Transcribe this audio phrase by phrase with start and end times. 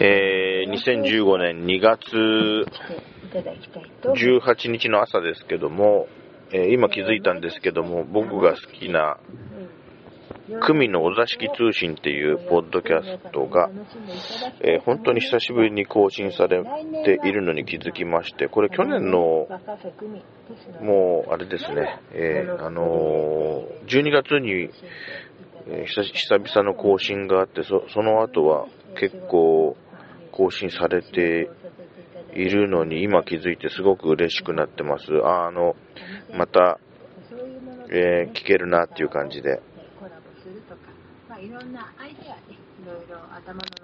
[0.00, 1.98] えー、2015年2月
[4.04, 6.06] 18日の朝ですけども、
[6.52, 9.18] えー、今気づいたんですけども、僕が好きな、
[10.60, 13.70] 久美のお座敷通信っていうポッドキャストが、
[14.60, 16.62] えー、本当に久しぶりに更新され
[17.04, 19.48] ているのに気づきまして、これ去年の、
[20.80, 24.70] もう、あれですね、え、あの、12月に、
[25.66, 28.66] 久々の更新があって、そその後は
[28.98, 29.76] 結構
[30.32, 31.50] 更新されて
[32.34, 35.06] いるのに今気づいてすごく嬉しくなってます。
[35.24, 35.76] ああの、
[36.34, 36.78] また、
[37.90, 39.60] えー、聞けるなっていう感じで。